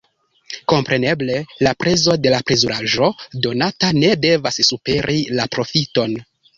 Kompreneble, 0.71 1.35
la 1.67 1.75
prezo 1.83 2.17
de 2.25 2.33
la 2.37 2.41
plezuraĵo 2.49 3.13
donota 3.47 3.95
ne 4.03 4.13
devas 4.27 4.63
superi 4.73 5.23
la 5.39 5.51
profiton. 5.57 6.23